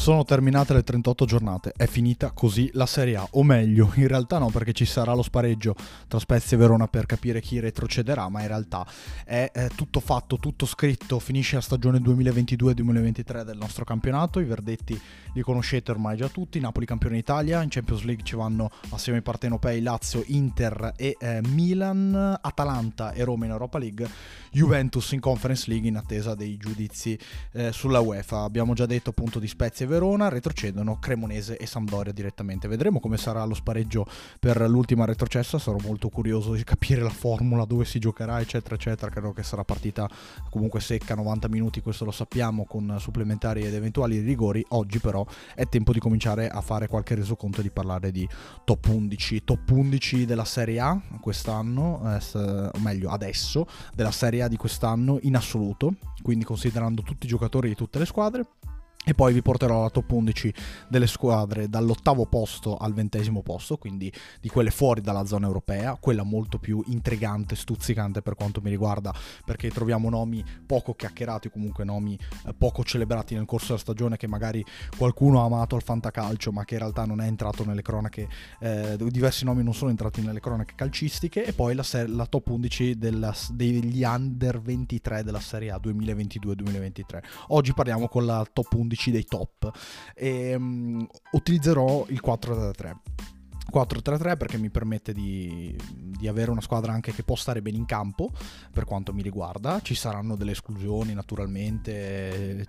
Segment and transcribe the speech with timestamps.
[0.00, 4.38] Sono terminate le 38 giornate, è finita così la Serie A, o meglio, in realtà
[4.38, 5.74] no perché ci sarà lo spareggio
[6.08, 8.86] tra Spezia e Verona per capire chi retrocederà, ma in realtà
[9.26, 14.98] è, è tutto fatto, tutto scritto, finisce la stagione 2022-2023 del nostro campionato, i verdetti
[15.34, 19.24] li conoscete ormai già tutti, Napoli campione d'Italia, in Champions League ci vanno assieme ai
[19.24, 24.08] partenopei Lazio, Inter e eh, Milan, Atalanta e Roma in Europa League,
[24.50, 27.18] Juventus in Conference League in attesa dei giudizi
[27.52, 28.44] eh, sulla UEFA.
[28.44, 32.68] Abbiamo già detto appunto di Spezia e Verona, retrocedono Cremonese e Sampdoria direttamente.
[32.68, 34.06] Vedremo come sarà lo spareggio
[34.38, 39.10] per l'ultima retrocessa, sarò molto curioso di capire la formula, dove si giocherà, eccetera, eccetera.
[39.10, 40.08] Credo che sarà partita
[40.48, 44.64] comunque secca, 90 minuti, questo lo sappiamo, con supplementari ed eventuali rigori.
[44.68, 48.26] Oggi però è tempo di cominciare a fare qualche resoconto e di parlare di
[48.64, 49.44] top 11.
[49.44, 52.38] Top 11 della Serie A quest'anno, eh,
[52.72, 57.68] o meglio adesso, della Serie A di quest'anno in assoluto, quindi considerando tutti i giocatori
[57.68, 58.46] di tutte le squadre.
[59.02, 60.54] E poi vi porterò alla top 11
[60.86, 64.12] delle squadre dall'ottavo posto al ventesimo posto, quindi
[64.42, 69.12] di quelle fuori dalla zona europea, quella molto più intrigante, stuzzicante per quanto mi riguarda,
[69.46, 74.28] perché troviamo nomi poco chiacchierati, comunque nomi eh, poco celebrati nel corso della stagione che
[74.28, 74.62] magari
[74.94, 78.28] qualcuno ha amato al fantacalcio, ma che in realtà non è entrato nelle cronache,
[78.60, 82.48] eh, diversi nomi non sono entrati nelle cronache calcistiche, e poi la, ser- la top
[82.48, 87.22] 11 della, degli under 23 della Serie A 2022-2023.
[87.48, 89.70] Oggi parliamo con la top 11 11 dei top.
[90.14, 92.94] E, um, utilizzerò il 4-3.
[93.72, 97.86] 4-3-3 perché mi permette di, di, avere una squadra anche che può stare bene in
[97.86, 98.30] campo
[98.72, 99.80] per quanto mi riguarda.
[99.80, 102.66] Ci saranno delle esclusioni naturalmente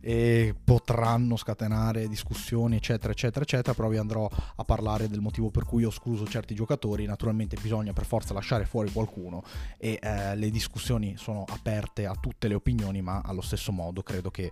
[0.00, 5.64] e potranno scatenare discussioni eccetera eccetera eccetera, però vi andrò a parlare del motivo per
[5.64, 7.06] cui ho escluso certi giocatori.
[7.06, 9.42] Naturalmente bisogna per forza lasciare fuori qualcuno
[9.78, 14.30] e eh, le discussioni sono aperte a tutte le opinioni, ma allo stesso modo credo
[14.30, 14.50] che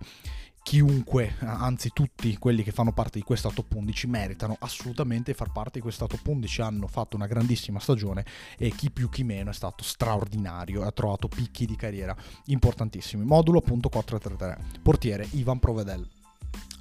[0.63, 5.73] chiunque, anzi tutti quelli che fanno parte di questa top 11 meritano assolutamente far parte
[5.73, 8.25] di questa top 11, hanno fatto una grandissima stagione
[8.57, 13.25] e chi più chi meno è stato straordinario, ha trovato picchi di carriera importantissimi.
[13.25, 16.07] Modulo appunto 433, portiere Ivan Provedel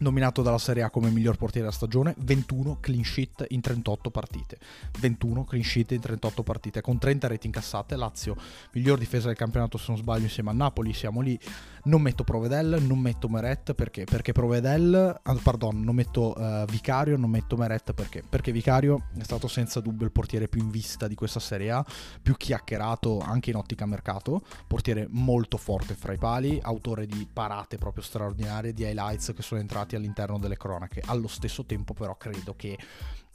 [0.01, 4.59] nominato dalla Serie A come miglior portiere della stagione, 21 clean sheet in 38 partite.
[4.99, 7.97] 21 clean sheet in 38 partite, con 30 reti incassate.
[7.97, 8.37] Lazio,
[8.73, 11.39] miglior difesa del campionato se non sbaglio insieme a Napoli, siamo lì.
[11.83, 14.05] Non metto Provedel, non metto Meret, perché?
[14.05, 18.23] Perché Provedel, ah, pardon, non metto uh, Vicario, non metto Meret, perché?
[18.29, 21.85] Perché Vicario è stato senza dubbio il portiere più in vista di questa Serie A,
[22.21, 27.79] più chiacchierato anche in ottica mercato, portiere molto forte fra i pali, autore di parate
[27.79, 31.03] proprio straordinarie, di highlights che sono entrati all'interno delle cronache.
[31.07, 32.79] Allo stesso tempo però credo che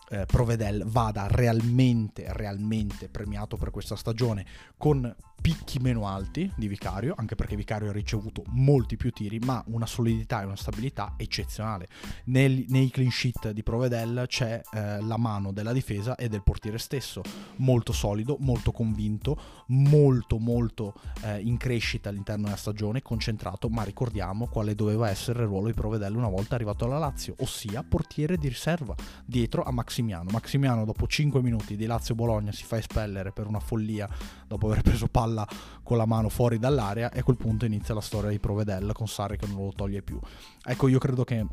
[0.10, 4.46] eh, Provedel vada realmente, realmente premiato per questa stagione
[4.78, 9.64] con picchi meno alti di Vicario, anche perché Vicario ha ricevuto molti più tiri, ma
[9.68, 11.88] una solidità e una stabilità eccezionale.
[12.26, 16.80] Nel, nei clean sheet di Provedel c'è eh, la mano della difesa e del portiere
[16.80, 17.22] stesso,
[17.58, 24.48] molto solido, molto convinto, molto molto eh, in crescita all'interno della stagione, concentrato, ma ricordiamo
[24.48, 28.48] quale doveva essere il ruolo di Provedel una volta arrivato alla Lazio, ossia portiere di
[28.48, 30.30] riserva dietro a Maximiano.
[30.30, 34.10] Maximiano dopo 5 minuti di Lazio-Bologna si fa espellere per una follia
[34.46, 35.48] dopo aver preso palla
[35.84, 39.08] con la mano fuori dall'area e a quel punto inizia la storia di Provedel con
[39.08, 40.20] Sarri che non lo toglie più.
[40.66, 41.46] Ecco, io credo che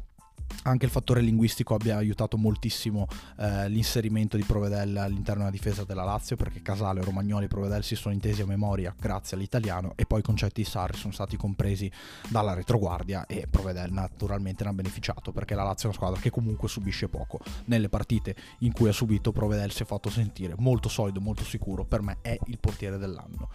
[0.64, 3.06] anche il fattore linguistico abbia aiutato moltissimo
[3.38, 7.94] eh, l'inserimento di Provedel all'interno della difesa della Lazio perché Casale, Romagnoli e Provedel si
[7.94, 11.90] sono intesi a memoria grazie all'italiano e poi i concetti di Sarri sono stati compresi
[12.28, 16.30] dalla retroguardia e Provedel naturalmente ne ha beneficiato perché la Lazio è una squadra che
[16.30, 17.40] comunque subisce poco.
[17.66, 21.84] Nelle partite in cui ha subito Provedel si è fatto sentire molto solido, molto sicuro
[21.84, 23.48] per me è il portiere dell'anno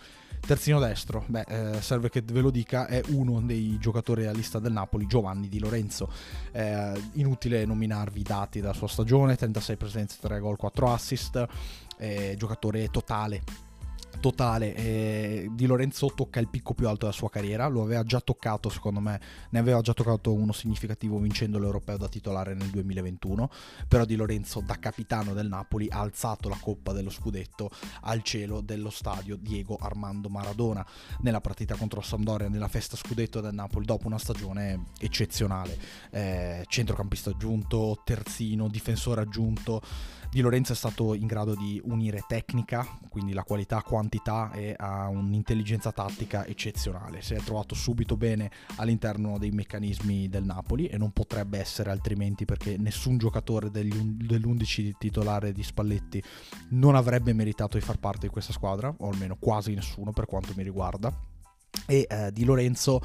[0.45, 4.59] Terzino destro, beh, eh, serve che ve lo dica, è uno dei giocatori della lista
[4.59, 6.09] del Napoli, Giovanni Di Lorenzo.
[6.51, 11.45] Eh, inutile nominarvi i dati della sua stagione, 36 presenze, 3 gol, 4 assist,
[11.97, 13.66] eh, giocatore totale
[14.19, 14.75] totale.
[14.75, 18.69] Eh, di Lorenzo tocca il picco più alto della sua carriera, lo aveva già toccato
[18.69, 19.19] secondo me,
[19.49, 23.49] ne aveva già toccato uno significativo vincendo l'Europeo da titolare nel 2021,
[23.87, 27.69] però Di Lorenzo da capitano del Napoli ha alzato la coppa dello scudetto
[28.01, 30.85] al cielo dello stadio Diego Armando Maradona
[31.19, 35.77] nella partita contro Sampdoria, nella festa scudetto del Napoli dopo una stagione eccezionale.
[36.11, 39.81] Eh, centrocampista aggiunto, terzino, difensore aggiunto
[40.29, 45.07] di Lorenzo è stato in grado di unire tecnica, quindi la qualità, quantità e ha
[45.07, 47.21] un'intelligenza tattica eccezionale.
[47.21, 52.45] Si è trovato subito bene all'interno dei meccanismi del Napoli e non potrebbe essere altrimenti
[52.45, 56.21] perché nessun giocatore degli, dell'11 titolare di Spalletti
[56.69, 60.53] non avrebbe meritato di far parte di questa squadra, o almeno quasi nessuno per quanto
[60.55, 61.11] mi riguarda.
[61.85, 63.01] E eh, di Lorenzo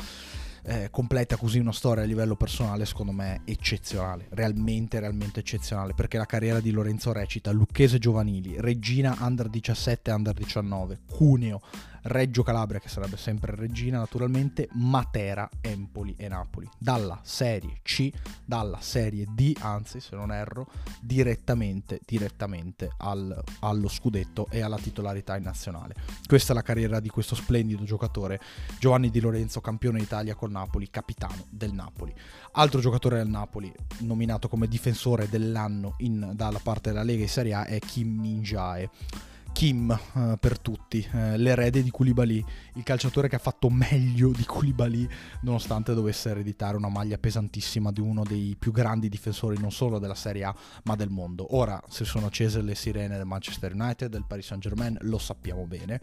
[0.64, 6.18] eh, completa così una storia a livello personale secondo me eccezionale, realmente realmente eccezionale, perché
[6.18, 11.60] la carriera di Lorenzo recita Lucchese giovanili, Regina under 17 under 19, Cuneo,
[12.02, 16.68] Reggio Calabria, che sarebbe sempre Regina naturalmente, Matera, Empoli e Napoli.
[16.78, 18.10] Dalla Serie C,
[18.44, 20.68] dalla Serie D, anzi se non erro,
[21.00, 25.94] direttamente, direttamente al, allo scudetto e alla titolarità in nazionale.
[26.26, 28.40] Questa è la carriera di questo splendido giocatore,
[28.78, 32.12] Giovanni Di Lorenzo, campione d'Italia con Napoli, capitano del Napoli.
[32.52, 37.54] Altro giocatore del Napoli, nominato come difensore dell'anno in, dalla parte della Lega in Serie
[37.54, 38.90] A, è Kim Minjae
[39.52, 42.44] Kim uh, per tutti, uh, l'erede di Koulibaly,
[42.74, 45.08] il calciatore che ha fatto meglio di Koulibaly
[45.42, 50.14] nonostante dovesse ereditare una maglia pesantissima di uno dei più grandi difensori non solo della
[50.14, 50.54] Serie A
[50.84, 51.54] ma del mondo.
[51.54, 55.66] Ora si sono accese le sirene del Manchester United, del Paris Saint Germain, lo sappiamo
[55.66, 56.00] bene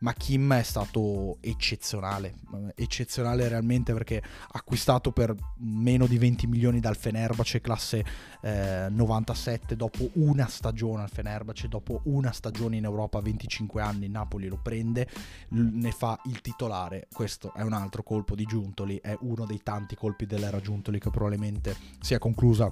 [0.00, 2.34] ma Kim è stato eccezionale,
[2.74, 8.04] eccezionale realmente perché acquistato per meno di 20 milioni dal Fenerbahce classe
[8.42, 14.48] eh, 97 dopo una stagione al Fenerbahce, dopo una stagione in Europa 25 anni, Napoli
[14.48, 15.08] lo prende,
[15.48, 19.94] ne fa il titolare, questo è un altro colpo di Giuntoli, è uno dei tanti
[19.94, 22.70] colpi dell'era Giuntoli che probabilmente si è conclusa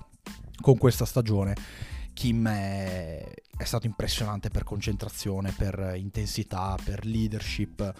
[0.60, 1.54] con questa stagione
[2.12, 7.94] Kim è, è stato impressionante per concentrazione, per intensità, per leadership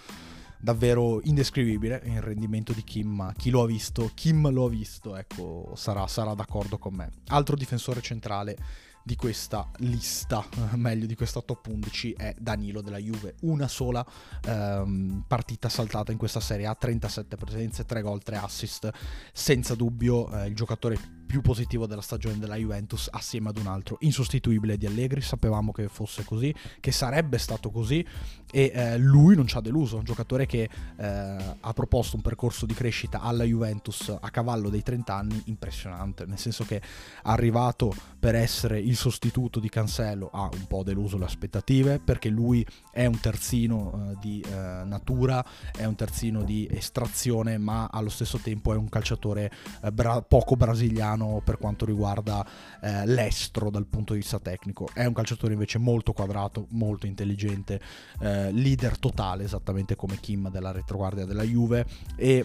[0.62, 5.16] davvero indescrivibile il rendimento di Kim, ma chi lo ha visto, Kim lo ha visto,
[5.16, 7.10] ecco, sarà, sarà d'accordo con me.
[7.26, 8.56] Altro difensore centrale
[9.02, 13.34] di questa lista, meglio di questa top 11, è Danilo della Juve.
[13.40, 14.06] Una sola
[14.44, 18.90] ehm, partita saltata in questa serie A, 37 presenze, 3 gol, 3 assist.
[19.32, 23.96] Senza dubbio eh, il giocatore più positivo della stagione della Juventus assieme ad un altro
[24.00, 28.06] insostituibile di Allegri, sapevamo che fosse così, che sarebbe stato così
[28.50, 30.68] e eh, lui non ci ha deluso, un giocatore che
[30.98, 36.26] eh, ha proposto un percorso di crescita alla Juventus a cavallo dei 30 anni impressionante,
[36.26, 36.80] nel senso che è
[37.22, 42.64] arrivato per essere il sostituto di Cancelo ha un po' deluso le aspettative perché lui
[42.90, 44.50] è un terzino eh, di eh,
[44.84, 45.42] natura,
[45.74, 49.50] è un terzino di estrazione ma allo stesso tempo è un calciatore
[49.82, 52.46] eh, bra- poco brasiliano mano per quanto riguarda
[52.80, 54.88] eh, l'estro dal punto di vista tecnico.
[54.92, 57.80] È un calciatore invece molto quadrato, molto intelligente,
[58.20, 61.86] eh, leader totale, esattamente come Kim della retroguardia della Juve
[62.16, 62.44] e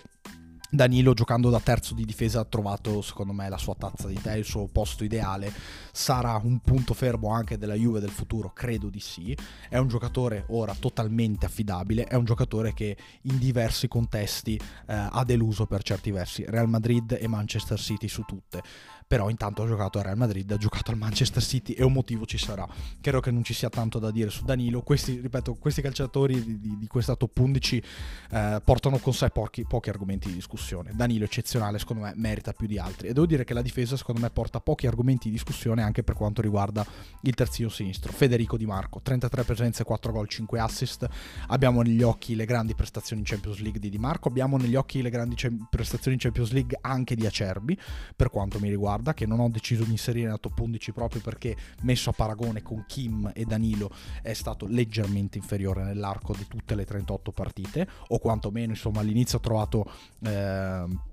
[0.69, 4.33] Danilo giocando da terzo di difesa ha trovato secondo me la sua tazza di tè,
[4.33, 5.51] il suo posto ideale,
[5.93, 9.35] sarà un punto fermo anche della Juve del futuro, credo di sì,
[9.69, 15.23] è un giocatore ora totalmente affidabile, è un giocatore che in diversi contesti eh, ha
[15.23, 18.61] deluso per certi versi, Real Madrid e Manchester City su tutte
[19.07, 22.25] però intanto ha giocato a Real Madrid, ha giocato al Manchester City e un motivo
[22.25, 22.67] ci sarà.
[22.99, 26.59] Credo che non ci sia tanto da dire su Danilo, questi, ripeto, questi calciatori di,
[26.59, 27.83] di, di questa top 11
[28.31, 30.91] eh, portano con sé pochi, pochi argomenti di discussione.
[30.93, 34.19] Danilo eccezionale, secondo me merita più di altri e devo dire che la difesa secondo
[34.19, 36.85] me porta pochi argomenti di discussione anche per quanto riguarda
[37.21, 38.11] il terzino sinistro.
[38.11, 41.07] Federico Di Marco, 33 presenze, 4 gol, 5 assist.
[41.47, 45.01] Abbiamo negli occhi le grandi prestazioni in Champions League di Di Marco, abbiamo negli occhi
[45.01, 45.35] le grandi
[45.69, 47.79] prestazioni in Champions League anche di Acerbi,
[48.13, 51.21] per quanto mi riguarda riguarda, che non ho deciso di inserire nella top 11 proprio
[51.21, 53.91] perché messo a paragone con Kim e Danilo
[54.21, 59.41] è stato leggermente inferiore nell'arco di tutte le 38 partite, o quantomeno insomma all'inizio ho
[59.41, 59.91] trovato...
[60.23, 61.06] Eh,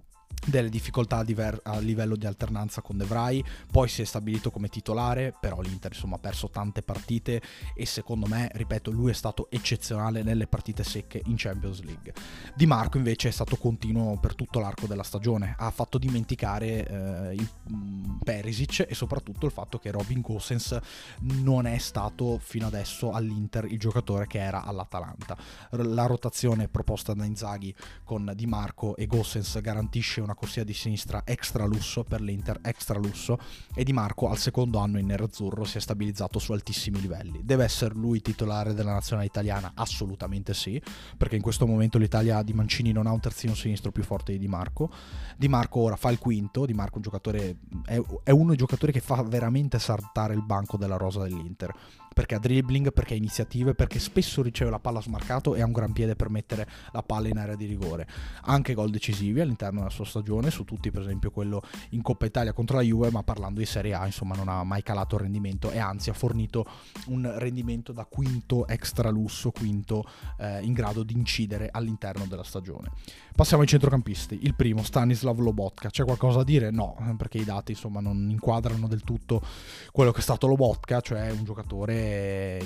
[0.45, 1.25] delle difficoltà
[1.63, 5.93] a livello di alternanza con De Vrij, poi si è stabilito come titolare, però l'Inter
[5.93, 7.41] insomma ha perso tante partite
[7.75, 12.13] e secondo me, ripeto, lui è stato eccezionale nelle partite secche in Champions League.
[12.55, 17.35] Di Marco invece è stato continuo per tutto l'arco della stagione, ha fatto dimenticare eh,
[17.35, 20.77] il mm, Perisic e soprattutto il fatto che Robin Gosens
[21.21, 25.37] non è stato fino adesso all'Inter il giocatore che era all'Atalanta.
[25.71, 31.23] La rotazione proposta da Inzaghi con Di Marco e Gosens garantisce una corsia di sinistra
[31.25, 33.39] extra lusso per l'Inter, extra lusso,
[33.75, 37.43] e Di Marco al secondo anno in nerazzurro si è stabilizzato su altissimi livelli.
[37.45, 39.73] Deve essere lui titolare della nazionale italiana?
[39.75, 40.81] Assolutamente sì,
[41.17, 44.39] perché in questo momento l'Italia di Mancini non ha un terzino sinistro più forte di
[44.39, 44.91] Di Marco.
[45.37, 48.93] Di Marco ora fa il quinto, Di Marco un giocatore, è, è uno dei giocatori
[48.93, 51.75] che fa veramente saltare il banco della rosa dell'Inter
[52.15, 55.73] perché ha dribbling, perché ha iniziative, perché spesso riceve la palla smarcato e ha un
[55.73, 58.07] gran piede per mettere la palla in area di rigore.
[58.45, 62.53] Anche gol decisivi all'interno della sua stagione, su tutti per esempio quello in Coppa Italia
[62.53, 65.71] contro la Juve, ma parlando di Serie A insomma non ha mai calato il rendimento
[65.71, 66.65] e anzi ha fornito
[67.07, 70.05] un rendimento da quinto extra lusso, quinto
[70.39, 72.93] eh, in grado di incidere all'interno della stagione.
[73.35, 74.41] Passiamo ai centrocampisti.
[74.43, 75.91] Il primo, Stanislav Lobotka.
[75.91, 76.71] C'è qualcosa da dire?
[76.71, 79.43] No, perché i dati insomma non inquadrano del tutto
[79.91, 82.04] quello che è stato Lobotka, cioè un giocatore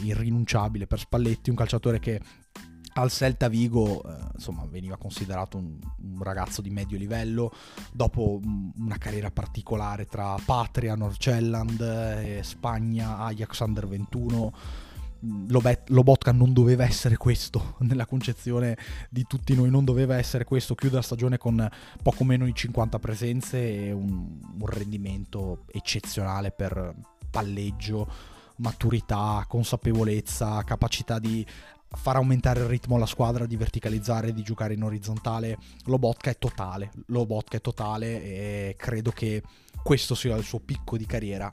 [0.02, 2.20] irrinunciabile per Spalletti, un calciatore che
[2.94, 7.52] al Celta Vigo eh, insomma veniva considerato un, un, ragazzo di medio livello
[7.92, 8.40] dopo
[8.76, 14.52] una carriera particolare tra Patria, Norcelland, eh, Spagna, Ajax Under 21
[15.20, 18.76] Lobotka non doveva essere questo nella concezione
[19.10, 21.68] di tutti noi, non doveva essere questo, chiude la stagione con
[22.02, 26.94] poco meno di 50 presenze e un, un rendimento eccezionale per
[27.30, 31.44] palleggio, maturità, consapevolezza, capacità di
[31.90, 35.56] far aumentare il ritmo alla squadra, di verticalizzare, di giocare in orizzontale.
[35.84, 39.42] Lobotka è totale, Lobotka è totale e credo che
[39.82, 41.52] questo sia il suo picco di carriera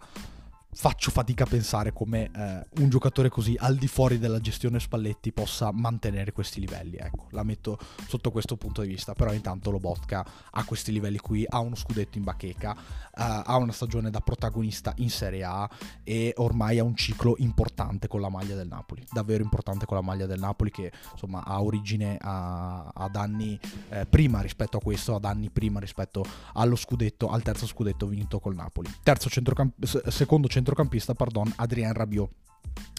[0.77, 5.31] faccio fatica a pensare come eh, un giocatore così al di fuori della gestione Spalletti
[5.31, 6.97] possa mantenere questi livelli.
[6.97, 9.13] Ecco, la metto sotto questo punto di vista.
[9.13, 13.71] Però intanto Lobotka ha questi livelli qui, ha uno scudetto in bacheca, eh, ha una
[13.71, 15.69] stagione da protagonista in Serie A
[16.03, 19.03] e ormai ha un ciclo importante con la maglia del Napoli.
[19.09, 23.57] Davvero importante con la maglia del Napoli che insomma ha origine a, ad anni
[23.89, 28.39] eh, prima rispetto a questo, ad anni prima rispetto allo scudetto, al terzo scudetto vinto
[28.41, 28.93] col Napoli.
[29.01, 32.31] Terzo centrocamp- secondo centrocampista centrocampista, pardon, Adrien Rabiot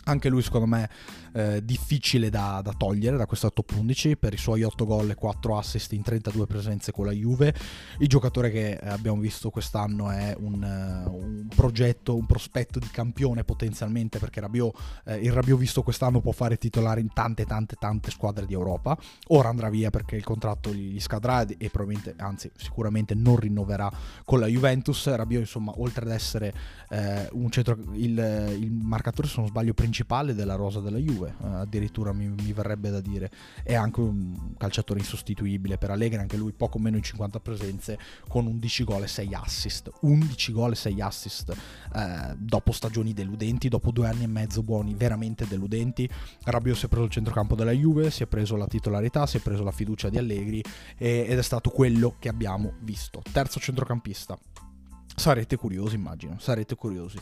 [0.07, 0.89] anche lui secondo me
[1.37, 5.15] eh, difficile da, da, togliere da questa top 11 per i suoi 8 gol e
[5.15, 7.55] 4 assist in 32 presenze con la Juve.
[7.99, 12.89] Il giocatore che eh, abbiamo visto quest'anno è un, uh, un, progetto, un prospetto di
[12.91, 17.77] campione potenzialmente perché Rabiot, eh, il Rabiot visto quest'anno può fare titolare in tante tante
[17.79, 18.97] tante squadre di Europa.
[19.29, 23.91] Ora andrà via perché il contratto gli scadrà e probabilmente, anzi sicuramente non rinnoverà
[24.25, 25.07] con la Juventus.
[25.07, 26.55] Rabiot insomma oltre ad essere
[26.89, 31.47] eh, un centro, il, il marcatore se non sbaglio principale della rosa della Juve, eh,
[31.47, 33.31] addirittura mi, mi, verrebbe da dire.
[33.63, 37.99] È anche un calciatore insostituibile per Allegri, anche lui poco meno di 50 presenze
[38.29, 39.91] con 11 gol e 6 assist.
[40.01, 41.57] 11 gol e 6 assist
[41.95, 46.07] eh, dopo stagioni deludenti, dopo due anni e mezzo buoni, veramente deludenti.
[46.45, 49.41] Rabiot si è preso il centrocampo della Juve, si è preso la titolarità, si è
[49.41, 50.63] preso la fiducia di Allegri
[50.99, 53.23] e, ed è stato quello che abbiamo visto.
[53.33, 54.39] Terzo centrocampista.
[55.17, 57.19] Sarete curiosi, immagino, sarete curiosi.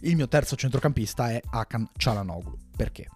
[0.00, 2.56] Il mio terzo centrocampista è Akan Cialanoglu.
[2.76, 3.08] Perché?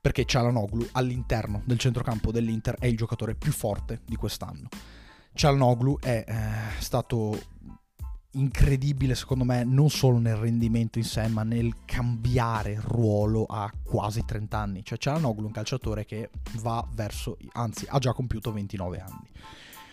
[0.00, 4.68] Perché Cialanoglu all'interno del centrocampo dell'Inter è il giocatore più forte di quest'anno.
[5.34, 7.36] Cialanoglu è eh, stato
[8.32, 14.22] incredibile secondo me non solo nel rendimento in sé ma nel cambiare ruolo a quasi
[14.24, 16.28] 30 anni cioè Cialanoglu è un calciatore che
[16.60, 19.28] va verso anzi ha già compiuto 29 anni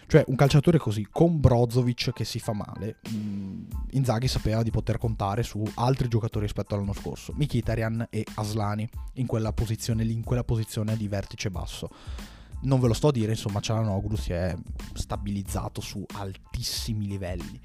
[0.08, 4.98] cioè un calciatore così, con Brozovic che si fa male, mm, Inzaghi sapeva di poter
[4.98, 10.24] contare su altri giocatori rispetto all'anno scorso, Mkhitaryan e Aslani, in quella posizione lì, in
[10.24, 11.90] quella posizione di vertice basso.
[12.62, 14.56] Non ve lo sto a dire, insomma, Cialanoglu si è
[14.94, 17.60] stabilizzato su altissimi livelli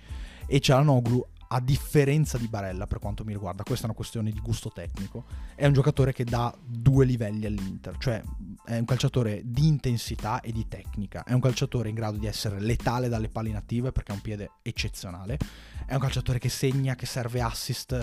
[0.46, 4.40] e Cialanoglu a differenza di Barella per quanto mi riguarda, questa è una questione di
[4.40, 5.24] gusto tecnico,
[5.56, 8.22] è un giocatore che dà due livelli all'Inter, cioè
[8.64, 12.60] è un calciatore di intensità e di tecnica, è un calciatore in grado di essere
[12.60, 15.38] letale dalle palle inattive perché ha un piede eccezionale,
[15.86, 18.00] è un calciatore che segna, che serve assist,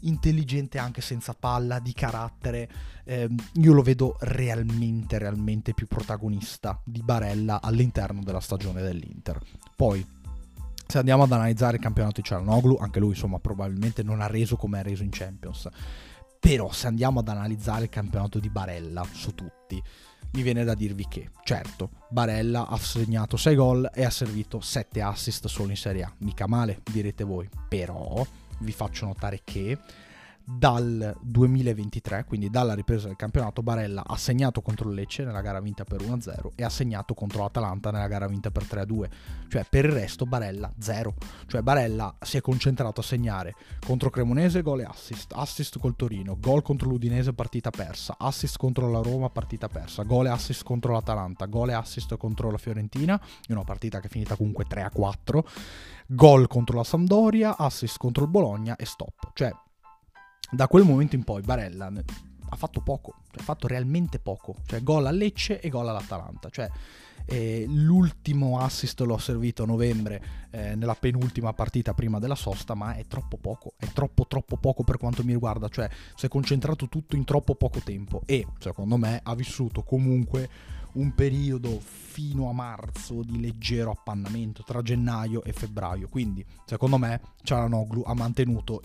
[0.00, 2.68] intelligente anche senza palla, di carattere,
[3.04, 9.38] eh, io lo vedo realmente, realmente più protagonista di Barella all'interno della stagione dell'Inter.
[9.74, 10.14] Poi
[10.86, 14.56] se andiamo ad analizzare il campionato di Cialanoglu, anche lui insomma probabilmente non ha reso
[14.56, 15.68] come ha reso in Champions.
[16.38, 19.82] Però se andiamo ad analizzare il campionato di Barella su tutti,
[20.32, 25.00] mi viene da dirvi che, certo, Barella ha segnato 6 gol e ha servito 7
[25.00, 26.12] assist solo in Serie A.
[26.18, 27.48] Mica male, direte voi.
[27.68, 28.24] Però
[28.60, 29.78] vi faccio notare che
[30.48, 35.82] dal 2023, quindi dalla ripresa del campionato, Barella ha segnato contro Lecce nella gara vinta
[35.82, 39.08] per 1-0 e ha segnato contro l'Atalanta nella gara vinta per 3-2.
[39.48, 41.14] Cioè per il resto Barella 0.
[41.46, 46.36] Cioè Barella si è concentrato a segnare contro Cremonese gol e assist, assist col Torino,
[46.38, 50.92] gol contro l'Udinese partita persa, assist contro la Roma partita persa, gol e assist contro
[50.92, 55.40] l'Atalanta, gol e assist contro la Fiorentina, in una partita che è finita comunque 3-4,
[56.06, 59.32] gol contro la Sampdoria, assist contro il Bologna e stop.
[59.32, 59.52] Cioè
[60.50, 61.90] da quel momento in poi Barella
[62.48, 66.48] ha fatto poco, cioè, ha fatto realmente poco, cioè gol a Lecce e gol all'Atalanta,
[66.50, 66.70] cioè
[67.24, 72.94] eh, l'ultimo assist l'ho servito a novembre eh, nella penultima partita prima della sosta, ma
[72.94, 76.88] è troppo poco, è troppo troppo poco per quanto mi riguarda, cioè si è concentrato
[76.88, 80.48] tutto in troppo poco tempo e secondo me ha vissuto comunque
[80.92, 87.20] un periodo fino a marzo di leggero appannamento tra gennaio e febbraio, quindi secondo me
[87.42, 88.80] Cialanoglu ha mantenuto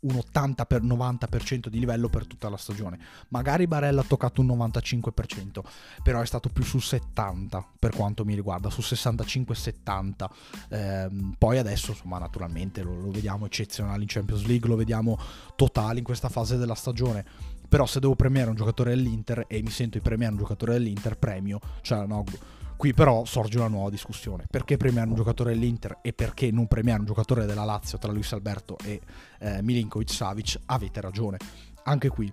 [0.00, 2.98] un 80-90% di livello per tutta la stagione.
[3.28, 5.60] Magari Barella ha toccato un 95%,
[6.02, 10.26] però è stato più sul 70% per quanto mi riguarda, su 65-70%.
[10.68, 15.18] Eh, poi adesso, insomma, naturalmente lo, lo vediamo eccezionale in Champions League, lo vediamo
[15.56, 17.24] totale in questa fase della stagione
[17.68, 21.18] Però se devo premiare un giocatore dell'Inter e mi sento di premiare un giocatore dell'Inter,
[21.18, 22.38] premio Cialanoglu.
[22.78, 24.46] Qui però sorge una nuova discussione.
[24.48, 28.32] Perché premiare un giocatore dell'Inter e perché non premiare un giocatore della Lazio tra Luis
[28.32, 29.00] Alberto e
[29.40, 30.60] eh, Milinkovic Savic?
[30.66, 31.38] Avete ragione.
[31.82, 32.32] Anche qui,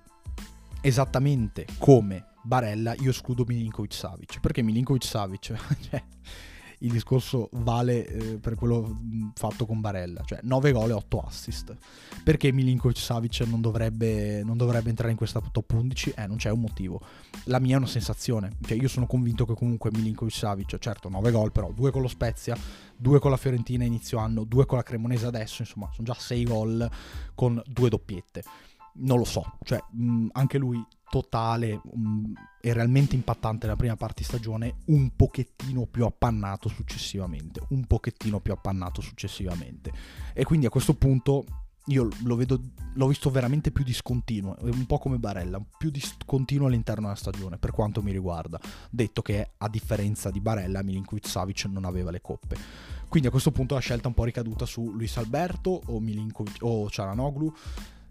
[0.82, 4.40] esattamente come Barella, io escludo Milinkovic Savic.
[4.40, 5.40] Perché Milinkovic Savic,
[5.90, 6.04] cioè,
[6.80, 8.98] il discorso vale eh, per quello
[9.34, 11.76] fatto con Barella, cioè 9 gol e 8 assist.
[12.24, 16.14] Perché Milinkovic Savic non dovrebbe, non dovrebbe entrare in questa top 11?
[16.16, 17.02] Eh, non c'è un motivo.
[17.46, 21.32] La mia è una sensazione, cioè io sono convinto che comunque Milinkovic Savic, certo 9
[21.32, 22.58] gol però, 2 con lo Spezia,
[22.98, 26.44] 2 con la Fiorentina inizio anno, 2 con la Cremonese adesso, insomma sono già 6
[26.44, 26.90] gol
[27.34, 28.44] con due doppiette
[28.98, 34.22] non lo so, cioè mh, anche lui totale mh, e realmente impattante nella prima parte
[34.22, 39.92] di stagione, un pochettino più appannato successivamente, un pochettino più appannato successivamente.
[40.34, 41.46] E quindi a questo punto
[41.88, 42.60] io lo vedo,
[42.94, 47.72] l'ho visto veramente più discontinuo, un po' come Barella, più discontinuo all'interno della stagione per
[47.72, 48.60] quanto mi riguarda,
[48.90, 52.58] detto che a differenza di Barella Milinkovic Savic non aveva le coppe.
[53.08, 56.58] Quindi a questo punto la scelta è un po' ricaduta su Luis Alberto o, Milinkovic,
[56.62, 57.54] o Cialanoglu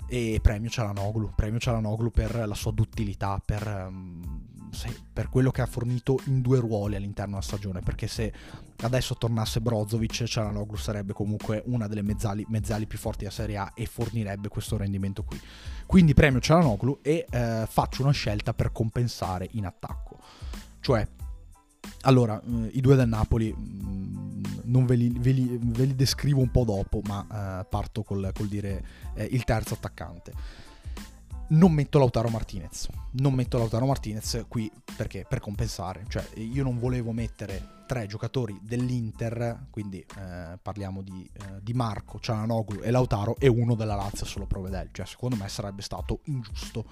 [0.06, 3.92] e premio Cialanoglu, premio Cialanoglu per la sua duttilità, per,
[4.70, 8.32] se, per, quello che ha fornito in due ruoli all'interno della stagione, perché se
[8.82, 13.72] adesso tornasse Brozovic, Cialanoglu sarebbe comunque una delle mezzali, mezzali più forti della Serie A
[13.74, 15.40] e fornirebbe questo rendimento qui.
[15.86, 20.18] Quindi premio Cialanoglu e eh, faccio una scelta per compensare in attacco.
[20.80, 21.06] Cioè,
[22.02, 24.23] allora, eh, i due del Napoli...
[24.64, 28.30] Non ve li, ve, li, ve li, descrivo un po' dopo, ma eh, parto col,
[28.34, 30.32] col dire eh, il terzo attaccante.
[31.46, 32.88] Non metto Lautaro Martinez.
[33.12, 35.26] Non metto Lautaro Martinez qui perché?
[35.28, 36.04] Per compensare.
[36.08, 42.18] Cioè, io non volevo mettere tre giocatori dell'Inter, quindi eh, parliamo di, eh, di, Marco,
[42.18, 44.88] Ciananoglu e Lautaro, e uno della Lazio solo Provedel.
[44.90, 46.84] Cioè, secondo me sarebbe stato ingiusto.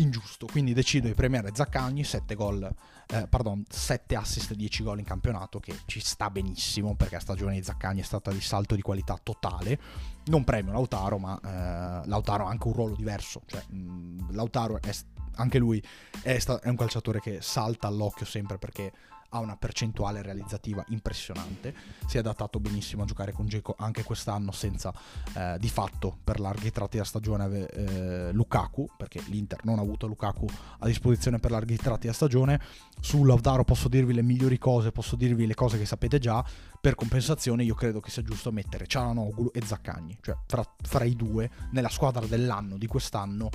[0.00, 0.46] Ingiusto.
[0.46, 2.68] Quindi decido di premiare Zaccagni, 7 gol,
[3.08, 7.54] eh, pardon, 7 assist, 10 gol in campionato, che ci sta benissimo, perché la stagione
[7.54, 9.78] di Zaccagni è stata di salto di qualità totale.
[10.26, 13.42] Non premio Lautaro, ma eh, Lautaro ha anche un ruolo diverso.
[13.46, 14.90] Cioè, mh, Lautaro è
[15.36, 15.82] anche lui
[16.22, 18.92] è, sta- è, un calciatore che salta all'occhio sempre perché
[19.30, 21.74] ha una percentuale realizzativa impressionante,
[22.06, 24.92] si è adattato benissimo a giocare con Geco anche quest'anno senza
[25.34, 30.06] eh, di fatto per larghi tratti della stagione eh, Lukaku, perché l'Inter non ha avuto
[30.06, 30.46] Lukaku
[30.78, 32.60] a disposizione per larghi tratti della stagione,
[33.00, 36.44] su Lautaro posso dirvi le migliori cose, posso dirvi le cose che sapete già,
[36.80, 41.14] per compensazione io credo che sia giusto mettere Cialanoglu e Zaccagni, cioè fra, fra i
[41.14, 43.50] due nella squadra dell'anno di quest'anno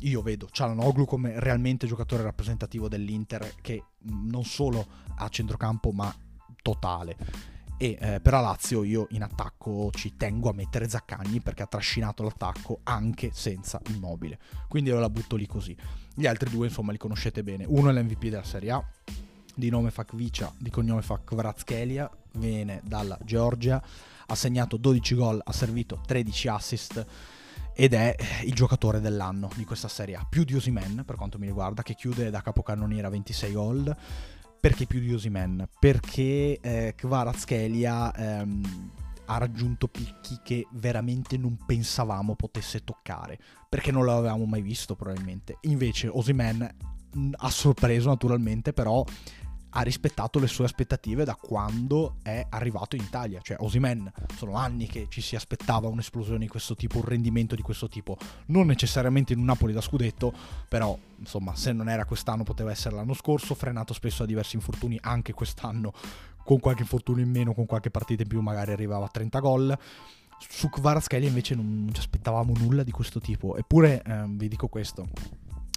[0.00, 6.14] io vedo Cialanoglu come realmente giocatore rappresentativo dell'Inter che non solo a centrocampo ma
[6.62, 7.16] totale.
[7.80, 11.66] E eh, per la Lazio io in attacco ci tengo a mettere Zaccagni perché ha
[11.66, 14.38] trascinato l'attacco anche senza immobile.
[14.68, 15.76] Quindi io la butto lì così.
[16.14, 17.64] Gli altri due insomma li conoscete bene.
[17.66, 18.84] Uno è l'MVP della Serie A
[19.54, 23.82] di nome fa Kvicia, di cognome fa Kvaratskelia viene dalla Georgia
[24.30, 27.06] ha segnato 12 gol ha servito 13 assist
[27.80, 28.12] ed è
[28.42, 31.94] il giocatore dell'anno di questa Serie A, più di Osimen per quanto mi riguarda, che
[31.94, 33.96] chiude da capocannoniere a 26 gol.
[34.58, 35.64] Perché più di Osimen?
[35.78, 38.90] Perché eh, Kvaratskhelia ehm,
[39.26, 43.38] ha raggiunto picchi che veramente non pensavamo potesse toccare,
[43.68, 45.58] perché non l'avevamo mai visto probabilmente.
[45.60, 46.68] Invece Osimen
[47.36, 49.04] ha sorpreso naturalmente, però
[49.70, 53.40] ha rispettato le sue aspettative da quando è arrivato in Italia.
[53.42, 57.62] Cioè, Osimen, sono anni che ci si aspettava un'esplosione di questo tipo, un rendimento di
[57.62, 58.16] questo tipo.
[58.46, 60.32] Non necessariamente in un Napoli da scudetto,
[60.68, 64.98] però, insomma, se non era quest'anno poteva essere l'anno scorso, frenato spesso da diversi infortuni
[65.02, 65.92] anche quest'anno,
[66.44, 69.78] con qualche infortunio in meno, con qualche partita in più, magari arrivava a 30 gol.
[70.48, 73.56] Su Kvaratskhelia invece non ci aspettavamo nulla di questo tipo.
[73.56, 75.08] Eppure, eh, vi dico questo,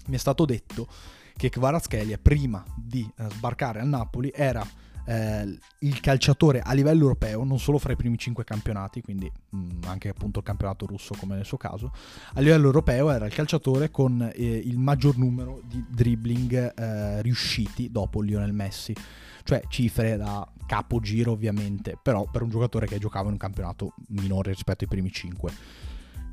[0.06, 0.88] mi è stato detto
[1.36, 4.66] che Kvaratskhelia prima di eh, sbarcare al Napoli era
[5.06, 9.58] eh, il calciatore a livello europeo, non solo fra i primi cinque campionati, quindi mh,
[9.58, 11.92] mm, anche appunto il campionato russo come nel suo caso,
[12.34, 17.90] a livello europeo era il calciatore con eh, il maggior numero di dribbling eh, riusciti
[17.92, 18.96] dopo Lionel Messi,
[19.44, 24.52] cioè cifre da capogiro ovviamente, però per un giocatore che giocava in un campionato minore
[24.52, 25.52] rispetto ai primi cinque.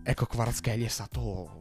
[0.02, 1.58] Ecco, Kvaratskhelia è stato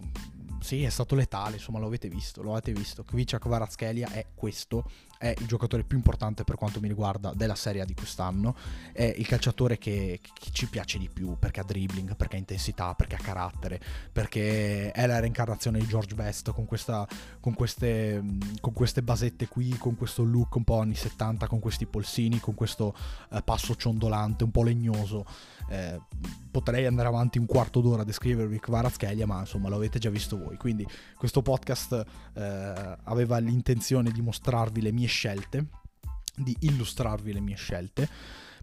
[0.59, 3.03] sì, è stato letale, insomma, lo avete visto, lo avete visto.
[3.03, 7.86] Kvicia Kvaratskhelia è questo è il giocatore più importante per quanto mi riguarda della Serie
[7.86, 8.56] di quest'anno,
[8.91, 12.93] è il calciatore che, che, ci piace di più perché ha dribbling, perché ha intensità,
[12.93, 13.80] perché ha carattere,
[14.12, 17.08] perché è la reincarnazione di George Best con, questa,
[17.39, 18.23] con, queste,
[18.60, 22.53] con queste, basette qui, con questo look un po' anni 70, con questi polsini, con
[22.53, 22.95] questo
[23.32, 25.25] eh, passo ciondolante, un po' legnoso.
[25.69, 25.99] Eh,
[26.51, 30.38] potrei andare avanti un quarto d'ora a descrivervi Kvaratskhelia, ma insomma lo avete già visto
[30.38, 30.58] voi.
[30.58, 35.65] Quindi questo podcast eh, aveva l'intenzione di mostrarvi le mie scelte,
[36.35, 38.09] di illustrarvi le mie scelte.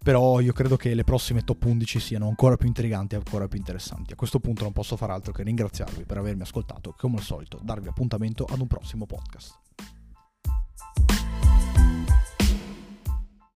[0.02, 3.58] Però io credo che le prossime top 11 siano ancora più intriganti e ancora più
[3.58, 4.12] interessanti.
[4.12, 7.22] A questo punto non posso fare altro che ringraziarvi per avermi ascoltato e come al
[7.22, 9.63] solito darvi appuntamento ad un prossimo podcast.